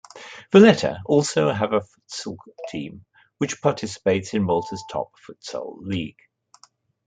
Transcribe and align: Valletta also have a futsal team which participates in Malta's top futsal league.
Valletta 0.51 0.99
also 1.05 1.53
have 1.53 1.73
a 1.73 1.81
futsal 2.09 2.35
team 2.69 3.05
which 3.37 3.61
participates 3.61 4.33
in 4.33 4.41
Malta's 4.41 4.83
top 4.89 5.11
futsal 5.29 5.77
league. 5.81 6.17